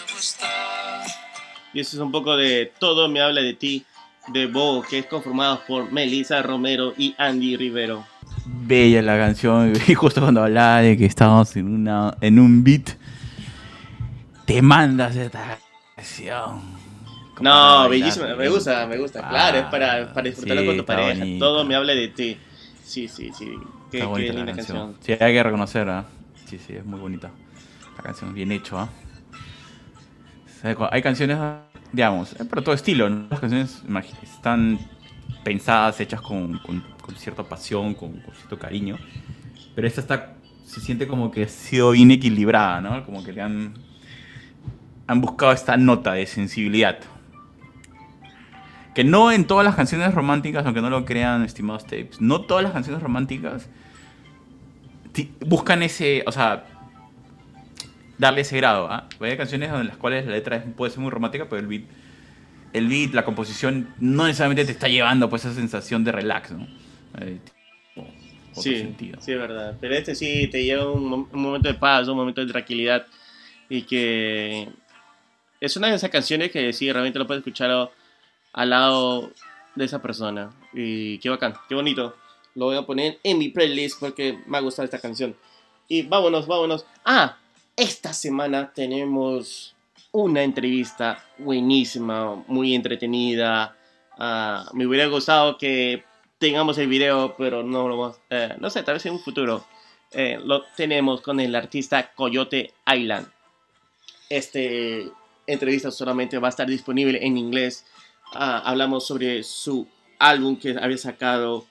Y 1.73 1.79
eso 1.79 1.97
es 1.97 2.01
un 2.01 2.11
poco 2.11 2.35
de 2.35 2.71
Todo 2.79 3.07
me 3.09 3.21
habla 3.21 3.41
de 3.41 3.53
ti 3.53 3.85
de 4.29 4.47
Bo, 4.47 4.81
que 4.81 4.99
es 4.99 5.05
conformado 5.05 5.61
por 5.67 5.91
Melissa 5.91 6.41
Romero 6.41 6.93
y 6.97 7.15
Andy 7.17 7.55
Rivero. 7.55 8.05
Bella 8.45 9.01
la 9.01 9.17
canción, 9.17 9.73
y 9.87 9.93
justo 9.93 10.21
cuando 10.21 10.43
hablaba 10.43 10.81
de 10.81 10.97
que 10.97 11.05
estábamos 11.05 11.55
en, 11.55 11.67
una, 11.73 12.15
en 12.21 12.39
un 12.39 12.63
beat, 12.63 12.89
te 14.45 14.61
mandas 14.61 15.15
esta 15.15 15.57
canción. 15.95 16.61
No, 17.39 17.87
bellísima, 17.87 18.35
me 18.35 18.49
gusta, 18.49 18.85
me 18.87 18.97
gusta. 18.97 19.21
Ah, 19.23 19.29
claro, 19.29 19.57
es 19.59 19.65
para, 19.65 20.13
para 20.13 20.27
disfrutarlo 20.27 20.61
sí, 20.61 20.67
con 20.67 20.77
tu 20.77 20.85
pareja. 20.85 21.19
bonito. 21.19 21.45
Todo 21.45 21.63
me 21.63 21.75
habla 21.75 21.93
de 21.93 22.07
ti. 22.07 22.37
Sí, 22.83 23.07
sí, 23.07 23.31
sí. 23.37 23.45
Qué, 23.91 23.99
Está 23.99 23.99
qué 23.99 24.05
bonita 24.05 24.33
la 24.33 24.39
linda 24.39 24.55
canción. 24.55 24.77
canción. 24.77 25.17
Sí, 25.17 25.23
hay 25.23 25.33
que 25.33 25.43
reconocer, 25.43 25.89
¿ah? 25.89 26.05
Sí, 26.45 26.57
sí, 26.65 26.73
es 26.73 26.85
muy 26.85 26.99
bonita. 26.99 27.29
La 27.95 28.03
canción 28.03 28.33
bien 28.33 28.51
hecho, 28.51 28.79
¿ah? 28.79 28.89
O 29.06 29.06
Hay 30.91 31.01
canciones, 31.01 31.37
digamos, 31.91 32.33
eh, 32.33 32.45
pero 32.49 32.63
todo 32.63 32.75
estilo, 32.75 33.09
¿no? 33.09 33.27
Las 33.29 33.39
canciones 33.39 33.83
están 34.23 34.79
pensadas, 35.43 35.99
hechas 36.01 36.21
con, 36.21 36.59
con- 36.59 36.83
cierta 37.15 37.43
pasión, 37.43 37.93
con, 37.93 38.19
con 38.19 38.33
cierto 38.35 38.59
cariño. 38.59 38.97
Pero 39.75 39.87
esta 39.87 40.01
está, 40.01 40.33
se 40.65 40.81
siente 40.81 41.07
como 41.07 41.31
que 41.31 41.43
ha 41.43 41.47
sido 41.47 41.91
bien 41.91 42.11
equilibrada, 42.11 42.81
¿no? 42.81 43.05
Como 43.05 43.23
que 43.23 43.31
le 43.31 43.41
han, 43.41 43.73
han 45.07 45.21
buscado 45.21 45.53
esta 45.53 45.77
nota 45.77 46.13
de 46.13 46.25
sensibilidad. 46.25 46.97
Que 48.93 49.03
no 49.05 49.31
en 49.31 49.45
todas 49.45 49.63
las 49.63 49.75
canciones 49.75 50.13
románticas, 50.13 50.65
aunque 50.65 50.81
no 50.81 50.89
lo 50.89 51.05
crean, 51.05 51.43
estimados 51.43 51.83
tapes, 51.85 52.19
no 52.19 52.41
todas 52.41 52.63
las 52.63 52.73
canciones 52.73 53.01
románticas 53.01 53.69
ti- 55.13 55.31
buscan 55.45 55.83
ese, 55.83 56.23
o 56.25 56.31
sea, 56.31 56.65
darle 58.17 58.41
ese 58.41 58.57
grado. 58.57 58.87
¿ah? 58.91 59.07
Hay 59.19 59.37
canciones 59.37 59.69
en 59.71 59.87
las 59.87 59.97
cuales 59.97 60.25
la 60.25 60.31
letra 60.33 60.63
puede 60.75 60.91
ser 60.91 60.99
muy 61.01 61.11
romántica, 61.11 61.45
pero 61.49 61.59
el 61.59 61.67
beat, 61.67 61.83
el 62.73 62.87
beat, 62.87 63.13
la 63.13 63.23
composición, 63.25 63.93
no 63.99 64.25
necesariamente 64.25 64.65
te 64.65 64.71
está 64.71 64.87
llevando 64.87 65.29
pues 65.29 65.45
esa 65.45 65.53
sensación 65.55 66.03
de 66.03 66.11
relax, 66.11 66.51
¿no? 66.51 66.67
Eh, 67.19 67.39
Sí, 68.53 68.75
sentido. 68.79 69.21
sí, 69.21 69.33
es 69.33 69.37
verdad. 69.37 69.77
Pero 69.79 69.93
este 69.93 70.15
sí 70.15 70.47
te 70.47 70.63
lleva 70.63 70.91
un, 70.91 71.27
un 71.31 71.41
momento 71.41 71.67
de 71.67 71.75
paz, 71.75 72.07
un 72.07 72.17
momento 72.17 72.41
de 72.43 72.51
tranquilidad. 72.51 73.05
Y 73.69 73.83
que 73.83 74.67
es 75.61 75.77
una 75.77 75.89
de 75.89 75.95
esas 75.95 76.09
canciones 76.09 76.51
que 76.51 76.73
sí, 76.73 76.91
realmente 76.91 77.19
lo 77.19 77.27
puedes 77.27 77.41
escuchar 77.41 77.69
a- 77.69 77.89
al 78.53 78.69
lado 78.71 79.31
de 79.75 79.85
esa 79.85 80.01
persona. 80.01 80.49
Y 80.73 81.19
qué 81.19 81.29
bacán, 81.29 81.53
qué 81.69 81.75
bonito. 81.75 82.15
Lo 82.55 82.65
voy 82.65 82.77
a 82.77 82.81
poner 82.81 83.19
en 83.23 83.37
mi 83.37 83.49
playlist 83.49 83.99
porque 83.99 84.39
me 84.47 84.57
ha 84.57 84.61
gustado 84.61 84.85
esta 84.85 84.99
canción. 84.99 85.35
Y 85.87 86.01
vámonos, 86.01 86.47
vámonos. 86.47 86.83
Ah, 87.05 87.37
esta 87.77 88.11
semana 88.11 88.73
tenemos 88.73 89.75
una 90.11 90.41
entrevista 90.41 91.23
buenísima, 91.37 92.43
muy 92.47 92.73
entretenida. 92.73 93.77
Ah, 94.17 94.67
me 94.73 94.87
hubiera 94.87 95.05
gustado 95.05 95.59
que 95.59 96.03
tengamos 96.39 96.79
el 96.79 96.87
video, 96.87 97.35
pero 97.37 97.61
no 97.61 97.87
lo 97.87 97.97
vamos. 97.97 98.19
eh, 98.31 98.55
no 98.59 98.71
sé, 98.71 98.81
tal 98.81 98.95
vez 98.95 99.05
en 99.05 99.13
un 99.13 99.19
futuro. 99.19 99.63
Eh, 100.11 100.39
lo 100.43 100.63
tenemos 100.75 101.21
con 101.21 101.39
el 101.39 101.55
artista 101.55 102.13
Coyote 102.15 102.73
Island. 102.91 103.27
Este 104.27 105.11
entrevista 105.45 105.91
solamente 105.91 106.39
va 106.39 106.47
a 106.47 106.49
estar 106.49 106.67
disponible 106.67 107.23
en 107.23 107.37
inglés. 107.37 107.85
Ah, 108.33 108.63
hablamos 108.65 109.05
sobre 109.05 109.43
su 109.43 109.87
álbum 110.17 110.57
que 110.57 110.75
había 110.81 110.97
sacado, 110.97 111.67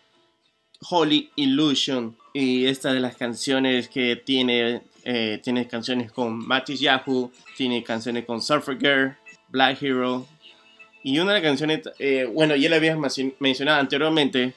Holy 0.89 1.33
Illusion, 1.35 2.17
y 2.33 2.67
esta 2.67 2.93
de 2.93 3.01
las 3.01 3.17
canciones 3.17 3.89
que 3.89 4.15
tiene 4.15 4.83
eh, 5.09 5.41
tiene 5.41 5.69
canciones 5.69 6.11
con 6.11 6.45
Matis 6.45 6.81
Yahoo, 6.81 7.31
tiene 7.57 7.85
canciones 7.85 8.25
con 8.25 8.43
Surfer 8.43 8.77
Girl, 8.77 9.17
Black 9.49 9.81
Hero. 9.81 10.27
Y 11.05 11.21
una 11.21 11.33
de 11.33 11.41
las 11.41 11.49
canciones, 11.49 11.83
eh, 12.01 12.29
bueno, 12.29 12.57
ya 12.57 12.69
la 12.69 12.75
habías 12.75 12.99
mencionado 13.39 13.79
anteriormente, 13.79 14.55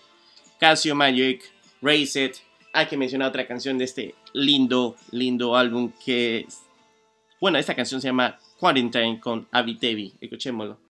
Casio 0.60 0.96
Magic, 0.96 1.44
Race 1.84 2.26
It. 2.26 2.38
Hay 2.74 2.88
que 2.88 2.98
mencionar 2.98 3.30
otra 3.30 3.46
canción 3.46 3.78
de 3.78 3.86
este 3.86 4.16
lindo, 4.34 4.96
lindo 5.12 5.56
álbum 5.56 5.92
que... 6.04 6.48
Bueno, 7.40 7.60
esta 7.60 7.76
canción 7.76 8.02
se 8.02 8.08
llama 8.08 8.40
Quarantine 8.58 9.20
con 9.20 9.48
Abitevi. 9.52 10.16
Escuchémoslo. 10.20 10.89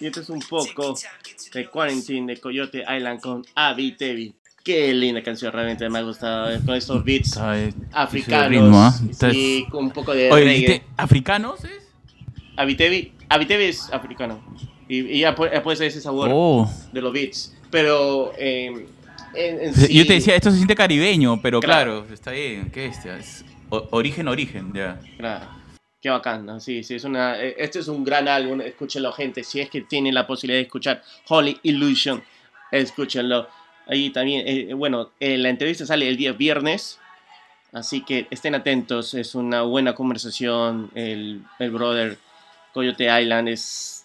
Y 0.00 0.06
esto 0.06 0.20
es 0.20 0.28
un 0.30 0.40
poco 0.40 0.94
de 1.52 1.66
Quarantine 1.66 2.34
de 2.34 2.40
Coyote 2.40 2.84
Island 2.88 3.20
con 3.20 3.44
Abby 3.54 3.92
Tevi. 3.92 4.34
Qué 4.62 4.92
linda 4.92 5.22
canción, 5.22 5.52
realmente 5.52 5.88
me 5.88 5.98
ha 5.98 6.02
gustado. 6.02 6.50
Eh, 6.50 6.60
con 6.64 6.74
estos 6.74 7.02
beats 7.04 7.38
africanos. 7.92 8.74
¿ah? 8.74 9.30
y 9.32 9.64
con 9.66 9.86
un 9.86 9.90
poco 9.90 10.12
de 10.14 10.30
reggae. 10.30 10.82
¿Africanos 10.96 11.64
es? 11.64 11.88
Abitevi, 12.56 13.12
Abitevi 13.28 13.64
es 13.64 13.88
africano. 13.92 14.42
Y, 14.88 15.20
ya 15.20 15.34
puede 15.34 15.76
ser 15.76 15.86
ese 15.86 16.00
sabor 16.00 16.28
oh. 16.32 16.70
de 16.92 17.00
los 17.00 17.12
beats. 17.12 17.54
Pero 17.70 18.32
em, 18.36 18.86
Yo 19.90 20.06
te 20.06 20.14
decía, 20.14 20.34
esto 20.34 20.50
se 20.50 20.56
siente 20.56 20.74
caribeño, 20.74 21.40
pero 21.40 21.60
claro, 21.60 22.06
está 22.12 22.32
bien. 22.32 22.70
¿Qué 22.70 22.86
es? 22.86 23.44
Origen, 23.70 24.28
origen, 24.28 24.72
ya. 24.74 25.00
Claro. 25.16 25.46
Qué 26.00 26.10
bacán, 26.10 26.46
¿no? 26.46 26.60
Sí, 26.60 26.84
sí, 26.84 26.94
es 26.94 27.04
una, 27.04 27.42
eh, 27.42 27.56
este 27.58 27.80
es 27.80 27.88
un 27.88 28.04
gran 28.04 28.28
álbum, 28.28 28.60
escúchenlo 28.60 29.12
gente, 29.12 29.42
si 29.42 29.60
es 29.60 29.68
que 29.68 29.80
tienen 29.80 30.14
la 30.14 30.28
posibilidad 30.28 30.58
de 30.58 30.62
escuchar 30.62 31.02
Holy 31.28 31.58
Illusion, 31.64 32.22
escúchenlo. 32.70 33.48
Ahí 33.86 34.10
también, 34.10 34.46
eh, 34.46 34.74
bueno, 34.74 35.10
eh, 35.18 35.36
la 35.38 35.48
entrevista 35.48 35.86
sale 35.86 36.08
el 36.08 36.16
día 36.16 36.32
viernes, 36.32 37.00
así 37.72 38.02
que 38.02 38.28
estén 38.30 38.54
atentos, 38.54 39.14
es 39.14 39.34
una 39.34 39.62
buena 39.62 39.94
conversación, 39.94 40.90
el, 40.94 41.42
el 41.58 41.70
brother 41.72 42.16
Coyote 42.72 43.08
Island 43.20 43.48
es 43.48 44.04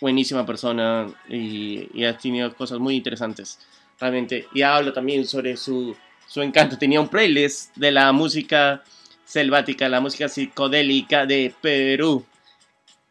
buenísima 0.00 0.46
persona 0.46 1.06
y, 1.28 1.86
y, 1.92 2.04
ha 2.04 2.16
tenido 2.16 2.54
cosas 2.54 2.78
muy 2.78 2.96
interesantes, 2.96 3.58
realmente. 3.98 4.46
Y 4.54 4.62
hablo 4.62 4.94
también 4.94 5.26
sobre 5.26 5.58
su, 5.58 5.94
su 6.30 6.42
encanto, 6.42 6.78
tenía 6.78 7.00
un 7.00 7.08
playlist 7.08 7.76
de 7.76 7.90
la 7.90 8.12
música 8.12 8.84
selvática, 9.24 9.88
la 9.88 10.00
música 10.00 10.28
psicodélica 10.28 11.26
de 11.26 11.52
Perú. 11.60 12.24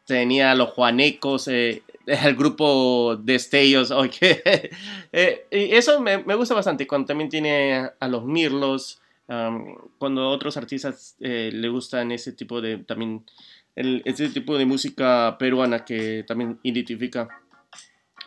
Tenía 0.06 0.52
a 0.52 0.56
los 0.56 0.70
juanecos, 0.70 1.50
eh, 1.50 1.84
el 2.06 2.36
grupo 2.38 3.18
Destellos. 3.18 3.92
Oye, 3.92 4.42
eh, 5.12 5.48
y 5.52 5.76
eso 5.76 6.00
me, 6.00 6.16
gusta 6.36 6.56
bastante. 6.56 6.88
Cuando 6.88 7.08
también 7.08 7.30
tiene 7.30 7.90
a 8.00 8.08
los 8.08 8.24
Mirlos, 8.24 9.02
cuando 9.98 10.22
a 10.22 10.30
otros 10.30 10.56
artistas 10.56 11.18
eh, 11.20 11.52
le 11.54 11.68
gustan 11.68 12.14
ese 12.14 12.32
tipo 12.32 12.62
de 12.62 12.78
también 12.78 13.26
ese 13.76 14.30
tipo 14.30 14.58
de 14.58 14.66
música 14.66 15.36
peruana 15.38 15.84
que 15.84 16.24
también 16.26 16.58
identifica 16.64 17.28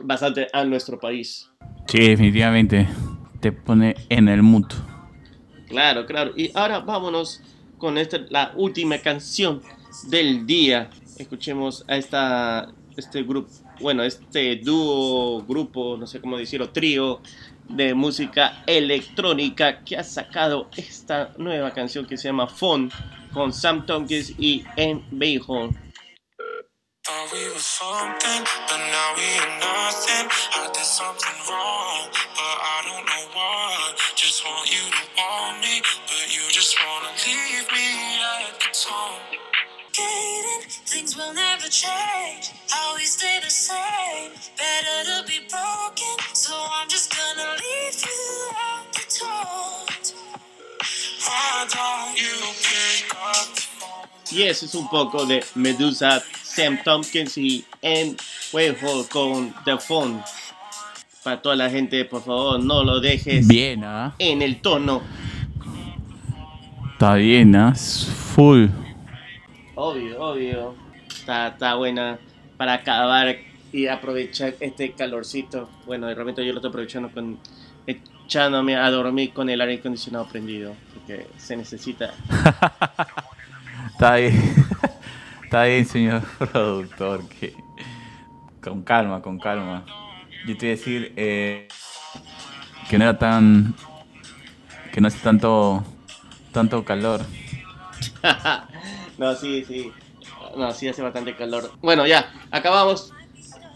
bastante 0.01 0.49
a 0.53 0.65
nuestro 0.65 1.01
país. 1.01 1.51
Sí, 1.87 2.09
definitivamente. 2.09 2.87
Te 3.43 3.51
pone 3.51 3.97
en 4.09 4.29
el 4.29 4.41
mood. 4.41 4.67
Claro, 5.67 6.07
claro. 6.07 6.33
Y 6.37 6.53
ahora 6.55 6.79
vámonos 6.79 7.43
con 7.77 7.99
esta, 7.99 8.19
la 8.31 8.53
última 8.55 8.99
canción 8.99 9.61
del 10.05 10.47
día. 10.47 10.91
Escuchemos 11.19 11.85
a 11.89 11.97
esta, 11.97 12.73
este 12.97 13.25
grupo, 13.25 13.51
bueno, 13.81 14.05
este 14.05 14.55
dúo, 14.63 15.43
grupo, 15.43 15.97
no 15.97 16.07
sé 16.07 16.21
cómo 16.21 16.39
decirlo, 16.39 16.71
trío 16.71 17.21
de 17.69 17.95
música 17.95 18.63
electrónica 18.65 19.83
que 19.83 19.97
ha 19.97 20.05
sacado 20.05 20.69
esta 20.77 21.33
nueva 21.37 21.73
canción 21.73 22.07
que 22.07 22.17
se 22.17 22.29
llama 22.29 22.47
Fun 22.47 22.93
con 23.33 23.53
Sam 23.53 23.85
Tompkins 23.87 24.35
y 24.39 24.65
En 52.17 52.79
Bayhall. 52.79 53.53
Y 54.31 54.43
ese 54.43 54.67
es 54.67 54.75
un 54.75 54.89
poco 54.89 55.25
de 55.27 55.45
Medusa, 55.55 56.23
Sam 56.43 56.79
Tompkins 56.83 57.39
y 57.39 57.65
M. 57.81 58.17
Wayhall 58.53 59.09
con 59.09 59.55
The 59.65 59.79
Phone. 59.79 60.23
Para 61.23 61.41
toda 61.41 61.55
la 61.55 61.71
gente, 61.71 62.05
por 62.05 62.25
favor, 62.25 62.59
no 62.59 62.83
lo 62.83 62.99
dejes 62.99 63.47
bien, 63.47 63.85
¿ah? 63.85 64.15
en 64.19 64.43
el 64.43 64.61
tono. 64.61 65.03
Está 66.93 67.15
bien, 67.15 67.55
¿ah? 67.55 67.75
Full. 68.35 68.67
Obvio, 69.75 70.21
obvio. 70.21 70.82
Está, 71.23 71.47
está 71.47 71.77
buena 71.77 72.19
para 72.57 72.73
acabar 72.73 73.37
y 73.73 73.87
aprovechar 73.87 74.55
este 74.59 74.91
calorcito. 74.91 75.71
Bueno, 75.87 76.09
de 76.09 76.17
repente 76.17 76.45
yo 76.45 76.53
lo 76.53 76.59
estoy 76.59 76.71
aprovechando 76.71 77.13
con 77.13 77.39
echándome 77.87 78.75
a 78.75 78.91
dormir 78.91 79.33
con 79.33 79.49
el 79.49 79.61
aire 79.61 79.75
acondicionado 79.75 80.27
prendido, 80.27 80.75
porque 80.93 81.29
se 81.37 81.57
necesita. 81.57 82.13
Está 83.93 84.17
bien, 84.17 84.67
está 85.45 85.65
bien, 85.65 85.87
señor 85.87 86.23
productor, 86.51 87.29
que 87.29 87.55
con 88.61 88.83
calma, 88.83 89.23
con 89.23 89.39
calma. 89.39 89.85
Yo 90.45 90.57
te 90.57 90.67
voy 90.67 90.69
a 90.69 90.71
decir 90.71 91.13
eh, 91.15 91.69
que 92.91 92.99
no 92.99 93.05
era 93.05 93.17
tan, 93.17 93.77
que 94.93 95.01
no 95.01 95.07
hace 95.07 95.21
tanto, 95.21 95.85
tanto 96.51 96.85
calor. 96.85 97.21
no, 99.19 99.37
sí, 99.37 99.65
sí. 99.65 99.93
No, 100.57 100.73
sí 100.73 100.89
hace 100.89 101.03
bastante 101.03 101.35
calor. 101.35 101.71
Bueno, 101.81 102.07
ya, 102.07 102.31
acabamos. 102.51 103.13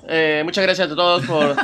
Eh, 0.09 0.43
muchas 0.45 0.65
gracias 0.65 0.91
a 0.91 0.95
todos 0.95 1.25
por. 1.27 1.57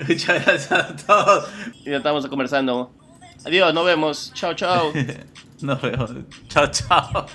muchas 0.08 0.44
gracias 0.44 0.72
a 0.72 0.96
todos. 0.96 1.48
Y 1.84 1.90
ya 1.90 1.98
estamos 1.98 2.26
conversando. 2.26 2.92
Adiós, 3.44 3.74
nos 3.74 3.84
vemos. 3.84 4.32
Chao, 4.34 4.54
chao. 4.54 4.92
nos 5.60 5.82
vemos. 5.82 6.10
Chao, 6.48 6.66
chao. 6.68 7.26